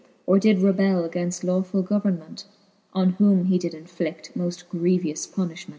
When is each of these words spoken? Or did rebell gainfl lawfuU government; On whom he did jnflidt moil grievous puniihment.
Or 0.25 0.39
did 0.39 0.57
rebell 0.61 1.07
gainfl 1.07 1.43
lawfuU 1.45 1.85
government; 1.85 2.45
On 2.91 3.11
whom 3.11 3.45
he 3.45 3.59
did 3.59 3.73
jnflidt 3.73 4.35
moil 4.35 4.51
grievous 4.67 5.27
puniihment. 5.27 5.69